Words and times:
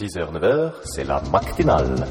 6h, 0.00 0.32
9h, 0.32 0.72
c'est 0.84 1.04
la 1.04 1.20
matinale. 1.32 2.06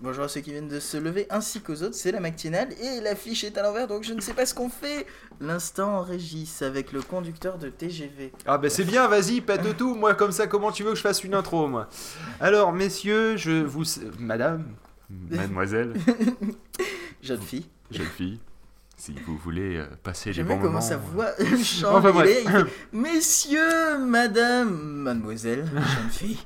Bonjour 0.00 0.24
à 0.24 0.28
ceux 0.28 0.40
qui 0.42 0.52
viennent 0.52 0.68
de 0.68 0.78
se 0.78 0.96
lever 0.96 1.26
ainsi 1.28 1.60
qu'aux 1.60 1.82
autres, 1.82 1.96
c'est 1.96 2.12
la 2.12 2.20
matinale 2.20 2.68
et 2.80 3.00
l'affiche 3.00 3.42
est 3.42 3.58
à 3.58 3.62
l'envers 3.64 3.88
donc 3.88 4.04
je 4.04 4.14
ne 4.14 4.20
sais 4.20 4.32
pas 4.32 4.46
ce 4.46 4.54
qu'on 4.54 4.68
fait. 4.68 5.06
L'instant 5.40 5.96
en 5.98 6.02
régisse 6.02 6.62
avec 6.62 6.92
le 6.92 7.02
conducteur 7.02 7.58
de 7.58 7.68
TGV. 7.68 8.32
Ah 8.46 8.58
ben 8.58 8.70
c'est 8.70 8.84
bien, 8.84 9.08
vas-y, 9.08 9.40
pète 9.40 9.76
tout. 9.76 9.96
Moi 9.96 10.14
comme 10.14 10.30
ça, 10.30 10.46
comment 10.46 10.70
tu 10.70 10.84
veux 10.84 10.90
que 10.90 10.96
je 10.96 11.02
fasse 11.02 11.24
une 11.24 11.34
intro 11.34 11.66
moi? 11.66 11.88
Alors 12.38 12.72
messieurs, 12.72 13.36
je 13.36 13.64
vous, 13.64 13.82
madame, 14.20 14.66
mademoiselle, 15.10 15.94
Jeune 17.22 17.40
fille. 17.42 17.66
jeune 17.90 18.06
fille, 18.06 18.38
si 18.96 19.16
vous 19.26 19.36
voulez 19.36 19.78
euh, 19.78 19.86
passer 20.04 20.32
J'aime 20.32 20.46
bons 20.46 20.54
bien 20.54 20.62
comment 20.62 20.72
moments. 20.74 20.80
sa 20.80 20.96
voix 20.96 21.30
change. 21.64 21.84
Enfin, 22.06 22.12
fait, 22.24 22.44
Messieurs, 22.92 23.98
madame, 23.98 24.70
mademoiselle, 24.70 25.68
jeune 25.74 26.10
fille. 26.12 26.38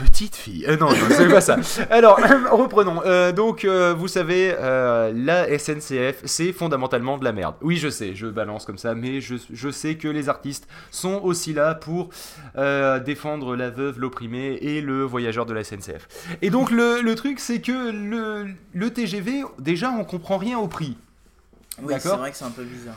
Petite 0.00 0.34
fille. 0.34 0.64
Euh, 0.66 0.78
non, 0.78 0.88
non, 0.90 0.96
c'est 1.10 1.28
pas 1.28 1.42
ça. 1.42 1.58
Alors, 1.90 2.18
reprenons. 2.50 3.02
Euh, 3.04 3.32
donc, 3.32 3.64
euh, 3.64 3.92
vous 3.92 4.08
savez, 4.08 4.54
la 5.14 5.58
SNCF, 5.58 6.22
c'est 6.24 6.52
fondamentalement 6.52 7.18
de 7.18 7.24
la 7.24 7.32
merde. 7.32 7.54
Oui, 7.60 7.76
je 7.76 7.88
sais, 7.90 8.14
je 8.14 8.26
balance 8.26 8.64
comme 8.64 8.78
ça, 8.78 8.94
mais 8.94 9.20
je, 9.20 9.34
je 9.52 9.70
sais 9.70 9.96
que 9.96 10.08
les 10.08 10.30
artistes 10.30 10.66
sont 10.90 11.20
aussi 11.22 11.52
là 11.52 11.74
pour 11.74 12.08
défendre 13.04 13.56
la 13.56 13.68
veuve, 13.68 13.98
l'opprimé 13.98 14.58
et 14.62 14.80
le 14.80 15.04
voyageur 15.04 15.44
de 15.44 15.52
la 15.52 15.64
SNCF. 15.64 16.08
Et 16.40 16.48
donc, 16.50 16.70
le, 16.70 17.02
le 17.02 17.14
truc, 17.14 17.38
c'est 17.38 17.60
que 17.60 17.90
le, 17.90 18.46
le 18.72 18.90
TGV, 18.90 19.42
déjà, 19.58 19.90
on 19.90 20.04
comprend 20.04 20.38
rien 20.38 20.58
au 20.58 20.68
prix. 20.68 20.96
Oui, 21.82 21.94
c'est 21.98 22.08
vrai 22.08 22.30
que 22.30 22.36
c'est 22.36 22.44
un 22.44 22.50
peu 22.50 22.64
bizarre. 22.64 22.96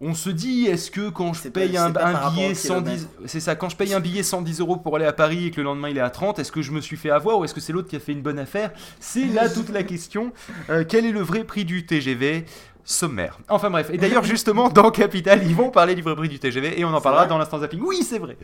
On 0.00 0.14
se 0.14 0.30
dit, 0.30 0.66
est-ce 0.66 0.90
que 0.92 1.08
quand 1.08 1.32
je 1.32 1.42
pas- 1.42 1.50
paye 1.60 1.76
un, 1.76 1.90
billet 1.90 2.50
au 2.50 2.54
110, 2.54 2.62
kilomètre. 2.62 3.06
c'est 3.26 3.40
ça, 3.40 3.56
quand 3.56 3.68
je 3.68 3.76
paye 3.76 3.94
un 3.94 4.00
billet 4.00 4.22
110 4.22 4.60
euros 4.60 4.76
pour 4.76 4.94
aller 4.94 5.04
à 5.04 5.12
Paris 5.12 5.46
et 5.46 5.50
que 5.50 5.56
le 5.56 5.64
lendemain 5.64 5.88
il 5.88 5.98
est 5.98 6.00
à 6.02 6.10
30, 6.10 6.38
est-ce 6.38 6.52
que 6.52 6.62
je 6.62 6.70
me 6.70 6.80
suis 6.80 6.96
fait 6.96 7.10
avoir 7.10 7.38
ou 7.38 7.44
est-ce 7.44 7.54
que 7.54 7.60
c'est 7.60 7.72
l'autre 7.72 7.88
qui 7.88 7.96
a 7.96 8.00
fait 8.00 8.12
une 8.12 8.22
bonne 8.22 8.38
affaire? 8.38 8.70
C'est 9.00 9.24
là 9.26 9.48
toute 9.48 9.70
la 9.70 9.82
question. 9.82 10.32
Euh, 10.70 10.84
quel 10.88 11.04
est 11.04 11.10
le 11.10 11.20
vrai 11.20 11.42
prix 11.44 11.64
du 11.64 11.84
TGV 11.84 12.44
Sommaire. 12.84 13.38
Enfin 13.50 13.68
bref, 13.68 13.90
et 13.92 13.98
d'ailleurs 13.98 14.24
justement 14.24 14.70
dans 14.70 14.90
Capital, 14.90 15.42
ils 15.46 15.54
vont 15.54 15.68
parler 15.68 15.94
du 15.94 16.00
vrai 16.00 16.16
prix 16.16 16.30
du 16.30 16.38
TGV 16.38 16.80
et 16.80 16.86
on 16.86 16.94
en 16.94 17.02
parlera 17.02 17.26
dans 17.26 17.36
l'instant 17.36 17.58
zapping. 17.58 17.80
Oui, 17.82 18.02
c'est 18.02 18.18
vrai. 18.18 18.38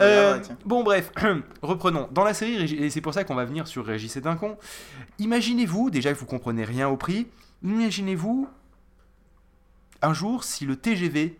Euh, 0.00 0.38
bon 0.64 0.84
bref, 0.84 1.10
reprenons. 1.62 2.08
Dans 2.12 2.22
la 2.22 2.32
série, 2.32 2.72
et 2.72 2.88
c'est 2.90 3.00
pour 3.00 3.14
ça 3.14 3.24
qu'on 3.24 3.34
va 3.34 3.44
venir 3.44 3.66
sur 3.66 3.84
Régis 3.84 4.16
et 4.16 4.20
d'un 4.20 4.36
con, 4.36 4.56
imaginez-vous, 5.18 5.90
déjà 5.90 6.12
que 6.12 6.18
vous 6.18 6.26
comprenez 6.26 6.62
rien 6.62 6.88
au 6.88 6.96
prix, 6.96 7.26
imaginez-vous 7.64 8.48
un 10.02 10.14
jour 10.14 10.44
si 10.44 10.64
le 10.66 10.76
TGV 10.76 11.36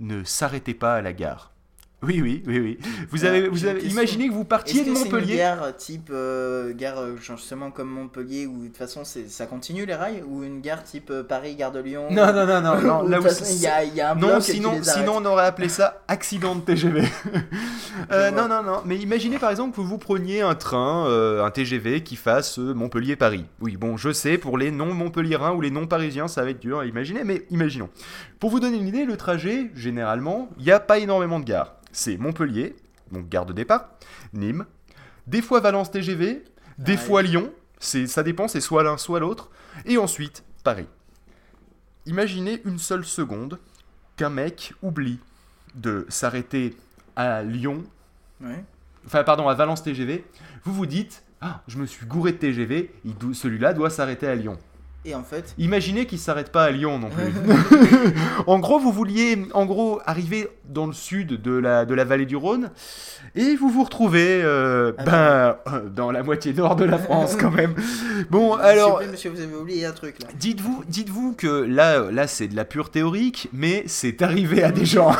ne 0.00 0.24
s'arrêtait 0.24 0.74
pas 0.74 0.94
à 0.96 1.02
la 1.02 1.12
gare. 1.12 1.52
Oui, 2.00 2.20
oui, 2.22 2.44
oui, 2.46 2.60
oui. 2.60 2.78
Vous 3.10 3.24
Alors, 3.24 3.34
avez, 3.38 3.48
vous 3.48 3.56
j'ai 3.56 3.70
une 3.70 3.76
avez 3.78 3.88
imaginez 3.88 4.28
que 4.28 4.32
vous 4.32 4.44
partiez 4.44 4.84
de 4.84 4.90
que 4.90 4.94
c'est 4.94 5.06
une 5.06 5.10
Montpellier. 5.10 5.36
gare 5.38 5.76
type 5.76 6.10
euh, 6.12 6.72
gare 6.72 7.00
euh, 7.00 7.16
justement 7.16 7.72
comme 7.72 7.88
Montpellier 7.88 8.46
où 8.46 8.62
de 8.62 8.66
toute 8.68 8.76
façon 8.76 9.02
ça 9.04 9.46
continue 9.46 9.84
les 9.84 9.96
rails 9.96 10.22
ou 10.22 10.44
une 10.44 10.60
gare 10.60 10.84
type 10.84 11.10
euh, 11.10 11.24
Paris 11.24 11.56
gare 11.56 11.72
de 11.72 11.80
Lyon 11.80 12.06
Non, 12.12 12.32
non, 12.32 12.46
non, 12.46 12.60
non, 12.60 12.80
non. 12.82 13.02
Là 13.02 13.20
où 13.20 13.24
il 13.50 13.56
y 13.56 13.66
a, 13.66 13.82
il 13.82 13.94
y 13.96 14.00
a 14.00 14.12
un 14.12 14.14
Non, 14.14 14.28
bloc 14.28 14.42
sinon, 14.44 14.80
sinon 14.80 15.16
on 15.16 15.24
aurait 15.24 15.46
appelé 15.46 15.68
ça 15.68 16.02
accident 16.06 16.54
de 16.54 16.60
TGV. 16.60 17.02
Euh, 18.10 18.30
non, 18.30 18.48
non, 18.48 18.62
non. 18.62 18.82
Mais 18.84 18.96
imaginez 18.96 19.38
par 19.38 19.50
exemple 19.50 19.76
que 19.76 19.80
vous 19.80 19.98
preniez 19.98 20.40
un 20.40 20.54
train, 20.54 21.06
euh, 21.06 21.44
un 21.44 21.50
TGV 21.50 22.02
qui 22.02 22.16
fasse 22.16 22.58
euh, 22.58 22.74
Montpellier-Paris. 22.74 23.44
Oui, 23.60 23.76
bon, 23.76 23.96
je 23.96 24.12
sais, 24.12 24.38
pour 24.38 24.58
les 24.58 24.70
non-montpelliérains 24.70 25.52
ou 25.52 25.60
les 25.60 25.70
non-parisiens, 25.70 26.28
ça 26.28 26.42
va 26.42 26.50
être 26.50 26.60
dur 26.60 26.80
à 26.80 26.86
imaginer, 26.86 27.24
mais 27.24 27.44
imaginons. 27.50 27.88
Pour 28.40 28.50
vous 28.50 28.60
donner 28.60 28.76
une 28.76 28.88
idée, 28.88 29.04
le 29.04 29.16
trajet, 29.16 29.70
généralement, 29.74 30.48
il 30.58 30.64
n'y 30.64 30.70
a 30.70 30.80
pas 30.80 30.98
énormément 30.98 31.40
de 31.40 31.44
gares. 31.44 31.74
C'est 31.92 32.16
Montpellier, 32.16 32.76
donc 33.12 33.28
gare 33.28 33.46
de 33.46 33.52
départ, 33.52 33.90
Nîmes, 34.32 34.66
des 35.26 35.42
fois 35.42 35.60
Valence 35.60 35.90
TGV, 35.90 36.44
des 36.78 36.96
fois 36.96 37.22
Lyon, 37.22 37.52
ça 37.80 38.22
dépend, 38.22 38.48
c'est 38.48 38.60
soit 38.60 38.82
l'un, 38.82 38.96
soit 38.96 39.20
l'autre, 39.20 39.50
et 39.86 39.98
ensuite 39.98 40.44
Paris. 40.64 40.86
Imaginez 42.06 42.60
une 42.64 42.78
seule 42.78 43.04
seconde 43.04 43.58
qu'un 44.16 44.30
mec 44.30 44.72
oublie 44.82 45.20
de 45.74 46.06
s'arrêter 46.08 46.76
à 47.18 47.42
Lyon, 47.42 47.82
Ouais. 48.40 48.64
enfin 49.04 49.24
pardon, 49.24 49.48
à 49.48 49.54
Valence 49.54 49.82
TGV, 49.82 50.24
vous 50.64 50.72
vous 50.72 50.86
dites, 50.86 51.24
ah, 51.40 51.62
je 51.66 51.76
me 51.78 51.84
suis 51.86 52.06
gouré 52.06 52.30
de 52.32 52.36
TGV, 52.38 52.92
celui-là 53.32 53.74
doit 53.74 53.90
s'arrêter 53.90 54.28
à 54.28 54.34
Lyon. 54.36 54.56
Et 55.04 55.14
en 55.14 55.22
fait, 55.22 55.54
Imaginez 55.58 56.06
qu'il 56.06 56.18
s'arrête 56.18 56.50
pas 56.50 56.64
à 56.64 56.70
Lyon 56.70 56.98
non 56.98 57.08
plus. 57.08 57.32
en 58.48 58.58
gros, 58.58 58.80
vous 58.80 58.90
vouliez, 58.90 59.46
en 59.54 59.64
gros, 59.64 60.00
arriver 60.04 60.48
dans 60.68 60.86
le 60.86 60.92
sud 60.92 61.40
de 61.40 61.52
la, 61.52 61.86
de 61.86 61.94
la 61.94 62.04
vallée 62.04 62.26
du 62.26 62.36
Rhône, 62.36 62.70
et 63.36 63.54
vous 63.54 63.70
vous 63.70 63.84
retrouvez, 63.84 64.42
euh, 64.42 64.92
Ah 64.98 65.04
ben, 65.04 65.12
euh, 65.72 65.88
dans 65.88 66.10
la 66.10 66.22
moitié 66.22 66.52
nord 66.52 66.74
de 66.74 66.84
la 66.84 66.98
France 66.98 67.36
quand 67.36 67.50
même. 67.50 67.74
Bon, 68.28 68.56
vous 68.56 68.60
alors, 68.60 69.00
monsieur, 69.08 69.30
vous 69.30 69.40
avez 69.40 69.54
oublié 69.54 69.86
un 69.86 69.92
truc 69.92 70.16
là. 70.20 70.28
Dites-vous, 70.34 70.82
dites-vous 70.88 71.34
que 71.34 71.46
là, 71.46 72.10
là 72.10 72.26
c'est 72.26 72.48
de 72.48 72.56
la 72.56 72.64
pure 72.64 72.90
théorique, 72.90 73.48
mais 73.52 73.84
c'est 73.86 74.20
arrivé 74.20 74.64
à 74.64 74.72
des 74.72 74.84
gens. 74.84 75.12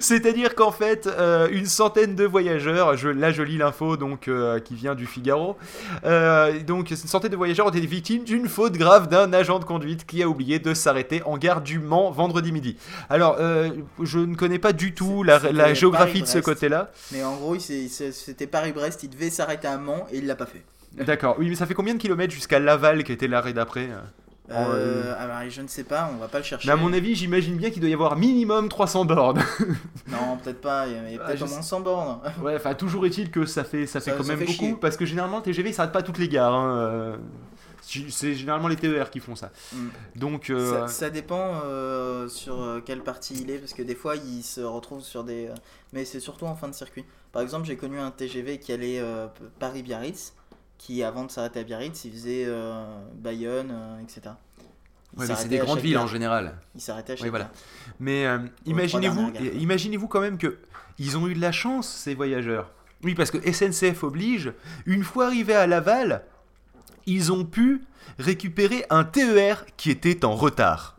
C'est-à-dire 0.00 0.54
qu'en 0.54 0.72
fait, 0.72 1.08
euh, 1.08 1.48
une 1.50 1.66
centaine 1.66 2.14
de 2.14 2.24
voyageurs, 2.24 2.96
je, 2.96 3.08
là 3.08 3.32
je 3.32 3.42
lis 3.42 3.58
l'info 3.58 3.96
donc 3.96 4.30
qui 4.64 4.74
vient 4.74 4.94
du 4.94 5.06
Figaro, 5.06 5.56
donc 6.66 6.90
une 6.90 6.96
centaine 6.96 7.32
de 7.32 7.36
voyageurs 7.36 7.66
ont 7.66 7.70
été 7.70 7.84
victimes 7.84 8.24
d'une 8.24 8.48
faute 8.48 8.74
grave 8.74 8.83
d'un 9.08 9.32
agent 9.32 9.58
de 9.58 9.64
conduite 9.64 10.06
qui 10.06 10.22
a 10.22 10.28
oublié 10.28 10.58
de 10.58 10.74
s'arrêter 10.74 11.22
en 11.24 11.36
gare 11.38 11.60
du 11.60 11.78
Mans 11.78 12.10
vendredi 12.10 12.52
midi. 12.52 12.76
Alors, 13.10 13.36
euh, 13.40 13.70
je 14.02 14.18
ne 14.18 14.34
connais 14.34 14.58
pas 14.58 14.72
du 14.72 14.94
tout 14.94 15.22
la, 15.22 15.74
géographie 15.74 16.22
de 16.22 16.26
ce 16.26 16.38
côté-là. 16.38 16.90
Mais 17.12 17.24
en 17.24 17.36
gros, 17.36 17.56
c'était 17.58 18.46
Paris-Brest, 18.46 19.02
il 19.02 19.10
devait 19.10 19.30
s'arrêter 19.30 19.68
à 19.68 19.78
Mans 19.78 20.06
et 20.12 20.18
il 20.18 20.26
l'a 20.26 20.36
pas 20.36 20.46
fait. 20.46 20.62
D'accord. 21.04 21.36
Oui, 21.38 21.48
mais 21.48 21.56
ça 21.56 21.66
fait 21.66 21.74
combien 21.74 21.94
de 21.94 21.98
kilomètres 21.98 22.32
jusqu'à 22.32 22.58
Laval 22.60 23.02
qui 23.04 23.12
était 23.12 23.26
l'arrêt 23.28 23.52
d'après 23.52 23.88
Euh, 24.50 25.14
alors, 25.18 25.38
je 25.48 25.62
ne 25.62 25.68
sais 25.68 25.84
pas, 25.84 26.10
on 26.14 26.18
va 26.18 26.28
pas 26.28 26.38
le 26.38 26.44
chercher. 26.44 26.68
Mais 26.68 26.72
à 26.74 26.76
mon 26.76 26.92
avis, 26.92 27.14
j'imagine 27.14 27.56
bien 27.56 27.70
qu'il 27.70 27.80
doit 27.80 27.88
y 27.90 27.94
avoir 27.94 28.16
minimum 28.16 28.68
300 28.68 29.04
bornes. 29.06 29.42
Non, 30.06 30.36
peut-être 30.42 30.60
pas, 30.60 30.86
il 30.86 30.92
y 30.92 30.96
a, 31.16 31.20
Ah, 31.22 31.26
peut-être 31.28 31.42
au 31.42 31.46
moins 31.46 31.62
100 31.62 31.80
bornes. 31.80 32.18
Ouais, 32.42 32.54
enfin, 32.56 32.74
toujours 32.74 33.06
est-il 33.06 33.30
que 33.30 33.46
ça 33.46 33.64
fait, 33.64 33.86
ça 33.86 34.00
fait 34.00 34.12
quand 34.12 34.22
ça 34.22 34.28
même 34.28 34.38
fait 34.40 34.44
beaucoup, 34.44 34.66
chier. 34.66 34.76
parce 34.80 34.96
que 34.98 35.06
généralement, 35.06 35.38
le 35.38 35.42
TGV, 35.42 35.70
il 35.70 35.72
s'arrête 35.74 35.92
pas 35.92 36.00
à 36.00 36.02
toutes 36.02 36.18
les 36.18 36.28
gares. 36.28 36.52
hein, 36.54 36.76
euh, 36.76 37.16
C'est 37.86 38.34
généralement 38.34 38.68
les 38.68 38.76
TER 38.76 39.10
qui 39.10 39.20
font 39.20 39.36
ça. 39.36 39.50
Mm. 39.72 39.88
Donc, 40.16 40.50
euh, 40.50 40.86
Ça, 40.86 40.88
ça 40.88 41.10
dépend 41.10 41.60
euh, 41.64 42.28
sur 42.28 42.60
euh, 42.62 42.80
quelle 42.84 43.02
partie 43.02 43.34
il 43.34 43.50
est, 43.50 43.58
parce 43.58 43.74
que 43.74 43.82
des 43.82 43.94
fois 43.94 44.16
il 44.16 44.42
se 44.42 44.60
retrouve 44.60 45.02
sur 45.02 45.24
des. 45.24 45.48
euh, 45.48 45.54
mais 45.92 46.04
c'est 46.04 46.20
surtout 46.20 46.46
en 46.46 46.54
fin 46.54 46.68
de 46.68 46.74
circuit. 46.74 47.04
Par 47.32 47.42
exemple, 47.42 47.66
j'ai 47.66 47.76
connu 47.76 47.98
un 47.98 48.10
TGV 48.10 48.58
qui 48.58 48.72
allait 48.72 49.00
euh, 49.00 49.26
Paris-Biarritz, 49.58 50.34
qui 50.78 51.02
avant 51.02 51.24
de 51.24 51.30
s'arrêter 51.30 51.60
à 51.60 51.64
Biarritz, 51.64 52.04
il 52.04 52.12
faisait 52.12 52.44
euh, 52.46 52.84
Bayonne, 53.14 53.70
euh, 53.72 54.00
etc. 54.02 54.34
Ouais, 55.16 55.26
mais 55.28 55.34
c'est 55.36 55.48
des 55.48 55.58
grandes 55.58 55.78
villes 55.78 55.98
en 55.98 56.06
général. 56.08 56.58
Il 56.74 56.80
s'arrêtait 56.80 57.12
à 57.12 57.16
chaque 57.16 57.24
Oui, 57.24 57.30
voilà. 57.30 57.50
Mais 58.00 58.26
euh, 58.26 58.38
imaginez-vous, 58.66 59.32
imaginez-vous 59.54 60.08
quand 60.08 60.20
même 60.20 60.38
que 60.38 60.58
ils 60.98 61.16
ont 61.16 61.28
eu 61.28 61.34
de 61.34 61.40
la 61.40 61.52
chance, 61.52 61.88
ces 61.88 62.14
voyageurs. 62.14 62.70
Oui, 63.02 63.14
parce 63.14 63.30
que 63.30 63.38
SNCF 63.52 64.02
oblige, 64.02 64.52
une 64.86 65.04
fois 65.04 65.26
arrivés 65.26 65.54
à 65.54 65.66
Laval, 65.66 66.24
ils 67.06 67.32
ont 67.32 67.44
pu 67.44 67.82
récupérer 68.18 68.84
un 68.90 69.04
TER 69.04 69.64
qui 69.76 69.90
était 69.90 70.24
en 70.24 70.34
retard. 70.34 70.93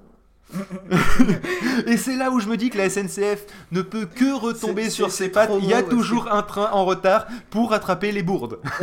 Et 1.88 1.97
c'est 1.97 2.16
là 2.16 2.31
où 2.31 2.39
je 2.39 2.47
me 2.47 2.57
dis 2.57 2.69
que 2.69 2.77
la 2.77 2.89
SNCF 2.89 3.45
ne 3.71 3.81
peut 3.81 4.05
que 4.05 4.33
retomber 4.33 4.89
sur 4.89 5.11
ses 5.11 5.29
pattes. 5.29 5.51
Il 5.61 5.66
y 5.69 5.73
a 5.73 5.83
toujours 5.83 6.31
un 6.31 6.41
train 6.41 6.69
en 6.72 6.85
retard 6.85 7.28
pour 7.49 7.72
rattraper 7.72 8.11
les 8.11 8.23
bourdes. 8.23 8.59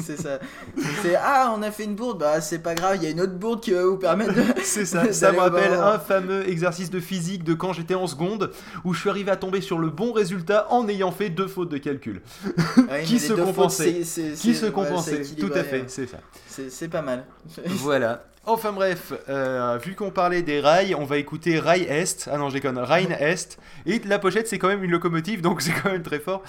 c'est 0.00 0.20
ça. 0.20 0.38
C'est 1.02 1.14
ah, 1.16 1.52
on 1.56 1.62
a 1.62 1.70
fait 1.70 1.84
une 1.84 1.94
bourde, 1.94 2.18
bah 2.20 2.40
c'est 2.40 2.58
pas 2.58 2.74
grave, 2.74 2.96
il 2.96 3.04
y 3.04 3.06
a 3.06 3.10
une 3.10 3.20
autre 3.20 3.34
bourde 3.34 3.60
qui 3.60 3.72
va 3.72 3.84
vous 3.84 3.96
permettre 3.96 4.34
de. 4.34 4.42
C'est 4.62 4.84
ça, 4.86 5.12
ça 5.12 5.32
me 5.32 5.38
rappelle 5.38 5.74
un 5.74 5.98
fameux 5.98 6.48
exercice 6.48 6.90
de 6.90 7.00
physique 7.00 7.44
de 7.44 7.54
quand 7.54 7.72
j'étais 7.72 7.94
en 7.94 8.06
seconde 8.06 8.50
où 8.84 8.94
je 8.94 9.00
suis 9.00 9.10
arrivé 9.10 9.30
à 9.30 9.36
tomber 9.36 9.60
sur 9.60 9.78
le 9.78 9.88
bon 9.90 10.12
résultat 10.12 10.66
en 10.70 10.88
ayant 10.88 11.10
fait 11.12 11.30
deux 11.30 11.46
fautes 11.48 11.68
de 11.70 11.78
calcul. 11.78 12.22
Ouais, 12.76 13.02
Qui 13.04 13.18
se 13.18 13.28
deux 13.28 13.36
fautes, 13.36 13.46
compensait. 13.46 14.02
c'est- 14.04 14.34
c'est- 14.34 14.40
Qui 14.40 14.54
se 14.54 14.66
compensait, 14.66 15.22
tout 15.38 15.50
à 15.54 15.62
fait, 15.64 15.80
ouais. 15.80 15.84
c'est 15.88 16.06
ça. 16.06 16.18
C'est 16.68 16.88
pas 16.88 17.02
mal. 17.02 17.24
Voilà. 17.66 18.24
Enfin 18.44 18.72
bref, 18.72 19.12
euh, 19.28 19.78
vu 19.80 19.94
qu'on 19.94 20.10
parlait 20.10 20.42
des 20.42 20.58
rails, 20.60 20.96
on 20.96 21.04
va 21.04 21.18
écouter 21.18 21.60
Rail 21.60 21.82
Est. 21.84 22.28
Ah 22.30 22.38
non, 22.38 22.48
je 22.48 22.54
déconne, 22.54 22.76
Rhine 22.76 23.12
Est. 23.20 23.56
Et 23.86 24.00
la 24.04 24.18
pochette, 24.18 24.48
c'est 24.48 24.58
quand 24.58 24.66
même 24.66 24.82
une 24.82 24.90
locomotive, 24.90 25.42
donc 25.42 25.62
c'est 25.62 25.70
quand 25.70 25.92
même 25.92 26.02
très 26.02 26.18
fort. 26.18 26.42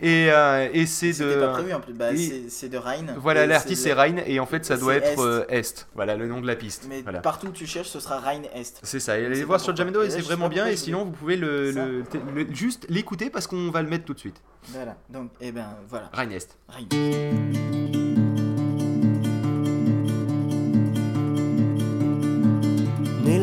Et, 0.00 0.26
euh, 0.32 0.68
et 0.72 0.86
c'est 0.86 1.08
de. 1.08 1.12
C'était 1.12 1.38
pas 1.40 1.52
prévu 1.52 1.72
en 1.72 1.80
plus. 1.80 1.92
Bah, 1.94 2.12
et- 2.12 2.48
c'est- 2.48 2.68
de 2.68 2.76
Rhine. 2.78 3.14
Voilà, 3.18 3.44
Et 3.44 3.46
l'artiste 3.46 3.84
c'est 3.84 3.92
Rhine, 3.92 4.20
et 4.26 4.40
en 4.40 4.46
fait, 4.46 4.64
ça 4.64 4.74
et 4.74 4.78
doit 4.78 4.94
être 4.96 5.06
Est. 5.12 5.20
euh, 5.20 5.44
Est. 5.48 5.86
Voilà, 5.94 6.16
le 6.16 6.26
nom 6.26 6.40
de 6.40 6.48
la 6.48 6.56
piste. 6.56 6.86
Mais 6.88 7.02
Voilà. 7.02 7.20
partout 7.20 7.46
où 7.46 7.52
tu 7.52 7.64
cherches, 7.66 7.90
ce 7.90 8.00
sera 8.00 8.18
Rhine 8.18 8.46
Est. 8.52 8.80
C'est 8.82 8.98
ça, 8.98 9.16
et 9.16 9.24
allez 9.26 9.44
voir 9.44 9.60
sur. 9.60 9.74
Jamendo, 9.76 10.02
et 10.02 10.06
Et 10.06 10.10
c'est 10.10 10.22
vraiment 10.22 10.48
bien. 10.48 10.66
Et 10.66 10.76
sinon, 10.76 11.04
vous 11.04 11.12
pouvez 11.12 11.36
le, 11.36 11.72
Ça. 11.72 11.84
le- 11.86 12.02
le- 12.34 12.52
juste 12.52 12.86
l'écouter 12.88 13.30
parce 13.30 13.46
qu'on 13.46 13.70
va 13.70 13.82
le 13.82 13.88
mettre 13.88 14.04
tout 14.04 14.14
de 14.14 14.18
suite. 14.18 14.40
Voilà. 14.70 14.96
Donc, 15.10 15.30
eh 15.40 15.52
ben 15.52 15.66
voilà. 15.88 16.10
Rhine 16.12 16.32
Est. 16.32 16.56
Rhine. 16.68 17.95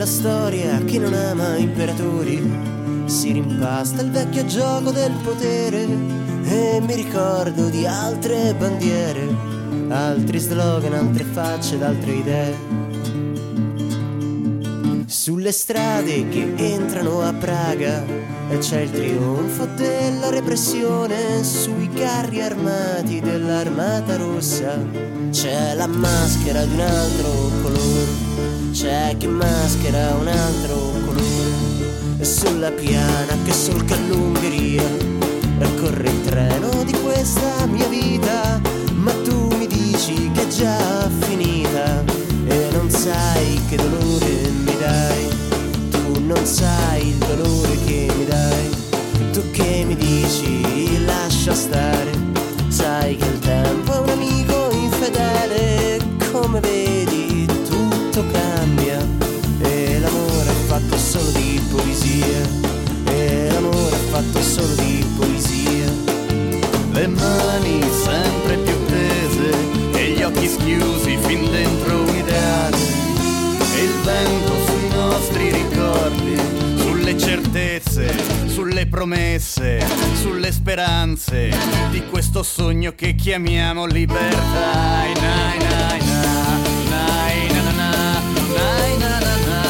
Nella 0.04 0.16
storia 0.16 0.84
chi 0.84 0.98
non 0.98 1.14
ama 1.14 1.56
imperatori 1.56 2.44
si 3.06 3.32
rimpasta 3.32 4.02
il 4.02 4.12
vecchio 4.12 4.46
gioco 4.46 4.92
del 4.92 5.14
potere 5.24 5.88
e 6.44 6.82
mi 6.86 6.94
ricordo 6.94 7.70
di 7.70 7.86
altre 7.86 8.54
bandiere, 8.54 9.26
altri 9.88 10.40
slogan, 10.40 10.92
altre 10.92 11.24
facce 11.24 11.76
ed 11.76 11.84
altre 11.84 12.12
idee. 12.12 12.54
Sulle 15.06 15.54
strade 15.54 16.28
che 16.28 16.52
entrano 16.58 17.22
a 17.22 17.32
Praga 17.32 18.04
c'è 18.60 18.82
il 18.82 18.92
trionfo 18.92 19.68
della 19.68 20.30
repressione 20.30 21.46
sui 21.46 21.88
carri 21.94 22.42
armati 22.42 23.22
dell'armata 23.22 24.18
rossa. 24.18 24.78
C'è 25.32 25.74
la 25.76 25.88
maschera 25.88 26.66
di 26.66 26.74
un 26.74 26.82
altro 26.82 27.32
colore, 27.62 28.23
c'è 28.72 29.16
chi 29.18 29.28
maschera 29.28 30.16
un 30.20 30.28
altro 30.28 30.76
colore. 31.06 31.52
E 32.20 32.26
sulla 32.26 32.72
piana 32.72 33.38
che 33.44 33.52
solca 33.52 33.96
l'Ungheria 34.08 35.12
corre 35.84 36.10
il 36.10 36.22
treno 36.22 36.84
di 36.86 36.94
questa 36.94 37.66
mia 37.66 37.88
vita, 37.88 38.62
ma 38.94 39.12
tu 39.24 39.54
mi 39.58 39.68
dici 39.68 40.32
che 40.32 40.44
è 40.44 40.48
già 40.48 41.10
finita 41.20 42.04
e 42.48 42.70
non 42.72 42.90
sai 42.90 43.60
che 43.68 43.76
dolore 43.76 44.50
mi 44.64 44.78
dai. 44.80 45.28
Tu 45.90 46.26
non 46.26 46.46
sai 46.46 47.10
il 47.10 47.18
dolore 47.18 47.78
che 47.86 48.12
mi 48.18 48.26
dai. 48.26 48.70
Tu 49.34 49.52
che 49.52 49.84
mi 49.86 49.96
dici 49.96 50.63
sulle 77.14 77.20
certezze, 77.20 78.48
sulle 78.48 78.88
promesse, 78.88 79.86
sulle 80.16 80.52
speranze 80.52 81.52
di 81.92 82.04
questo 82.10 82.42
sogno 82.44 82.94
che 82.96 83.14
chiamiamo 83.16 83.86
libertà. 83.86 84.38
Nai, 84.40 85.14
nai, 85.14 85.58
nai, 85.60 86.00
nai, 86.90 87.48
na, 87.50 87.62
na, 87.62 87.72
na, 87.72 88.22
nai, 88.56 88.98
na, 88.98 89.20
na, 89.20 89.36
na, 89.46 89.62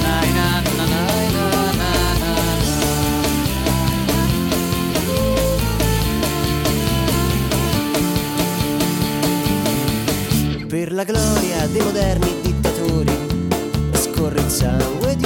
nai, 0.00 0.30
na, 0.32 0.60
na, 0.62 0.68
na, 0.76 0.86
nai, 0.86 1.30
na, 1.32 1.50
na, 1.56 1.84
na. 2.20 2.44
Per 10.68 10.92
la 10.92 11.04
gloria 11.04 11.66
dei 11.66 11.82
moderni 11.82 12.34
dittatori 12.42 13.16
scorre 13.92 14.40
il 14.40 14.50
sangue 14.50 15.16
di 15.16 15.25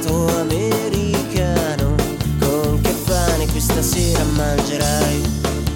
soldato 0.00 0.38
americano 0.40 1.94
con 2.38 2.80
che 2.80 2.94
pane 3.04 3.46
questa 3.48 3.82
sera 3.82 4.22
mangerai? 4.36 5.20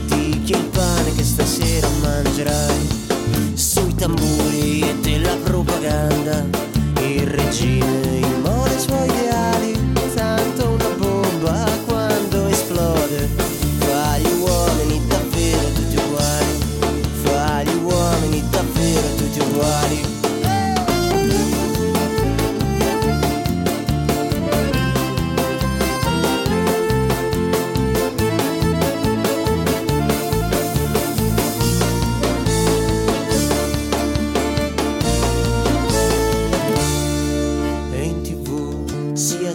Di 0.06 0.40
chi 0.44 0.52
è 0.52 0.56
il 0.56 0.64
pane 0.64 1.12
che 1.14 1.24
stasera 1.24 1.88
mangerai. 2.00 3.00
Sui 3.54 3.94
tamburi 3.94 4.61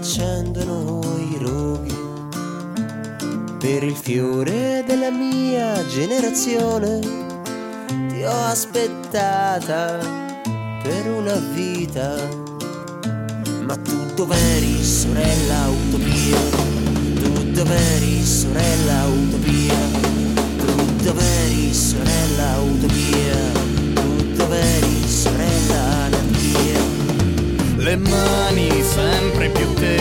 accendono 0.07 1.01
i 1.17 1.37
roghi 1.37 1.97
per 3.59 3.83
il 3.83 3.93
fiore 3.93 4.81
della 4.87 5.11
mia 5.11 5.85
generazione. 5.85 6.99
Ti 8.07 8.23
ho 8.23 8.43
aspettata 8.45 9.99
per 10.81 11.11
una 11.11 11.35
vita 11.53 12.15
ma 13.65 13.75
tu 13.75 14.13
dov'eri 14.15 14.81
sorella 14.81 15.67
utopia? 15.67 16.39
Tu 17.21 17.51
dov'eri 17.51 18.23
sorella 18.23 19.07
utopia? 19.07 19.75
Tu 20.57 21.03
dov'eri 21.03 21.73
sorella 21.73 22.59
utopia? 22.59 23.35
Tu 23.93 24.35
dov'eri 24.35 25.05
sorella 25.05 25.81
anarchia? 26.05 26.79
Le 27.75 27.95
mani 27.97 28.81
sempre 28.81 29.49
più 29.49 29.67
e 29.79 29.95
gli 29.95 29.96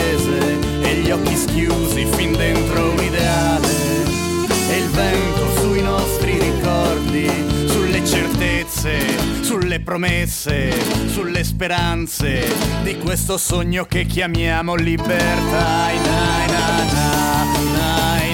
occhi 1.17 1.35
schiusi 1.35 2.05
fin 2.05 2.31
dentro 2.33 2.91
un 2.91 3.03
ideale 3.03 3.67
e 4.69 4.77
il 4.77 4.89
vento 4.89 5.59
sui 5.59 5.81
nostri 5.81 6.39
ricordi, 6.39 7.29
sulle 7.67 8.05
certezze, 8.05 9.41
sulle 9.41 9.79
promesse, 9.79 10.71
sulle 11.07 11.43
speranze 11.43 12.45
di 12.83 12.97
questo 12.97 13.37
sogno 13.37 13.85
che 13.85 14.05
chiamiamo 14.05 14.75
libertà. 14.75 15.91
Na, 16.03 16.45
na, 16.45 16.83
na, 16.91 18.26